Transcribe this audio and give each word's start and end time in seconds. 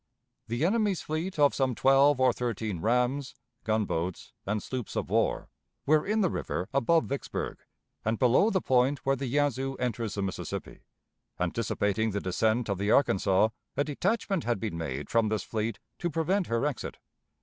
The 0.47 0.65
enemy's 0.65 1.03
fleet 1.03 1.37
of 1.37 1.53
some 1.53 1.75
twelve 1.75 2.19
or 2.19 2.33
thirteen 2.33 2.79
rams, 2.81 3.35
gunboats, 3.63 4.33
and 4.47 4.63
sloops 4.63 4.95
of 4.95 5.11
war, 5.11 5.47
were 5.85 6.07
in 6.07 6.21
the 6.21 6.29
river 6.31 6.67
above 6.73 7.05
Vicksburg, 7.05 7.59
and 8.03 8.17
below 8.17 8.49
the 8.49 8.61
point 8.61 9.05
where 9.05 9.15
the 9.15 9.27
Yazoo 9.27 9.75
enters 9.75 10.15
the 10.15 10.23
Mississippi. 10.23 10.79
Anticipating 11.39 12.09
the 12.09 12.19
descent 12.19 12.67
of 12.67 12.79
the 12.79 12.89
Arkansas, 12.89 13.49
a 13.77 13.83
detachment 13.83 14.43
had 14.43 14.59
been 14.59 14.75
made 14.75 15.07
from 15.07 15.29
this 15.29 15.43
fleet 15.43 15.77
to 15.99 16.09
prevent 16.09 16.47
her 16.47 16.65
exit. 16.65 16.97